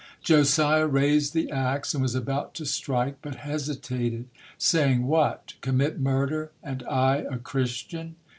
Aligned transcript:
Josiah 0.23 0.87
raised 0.87 1.35
the 1.35 1.51
ax 1.51 1.93
and 1.93 2.01
was 2.01 2.15
about 2.15 2.55
to 2.55 2.65
strike, 2.65 3.17
but 3.21 3.35
hesitated, 3.45 4.29
saying, 4.57 5.05
"What, 5.05 5.53
commit 5.61 5.99
murder, 5.99 6.49
and 6.63 6.81
I 6.89 7.17
a 7.29 7.37
Christian?" 7.37 8.15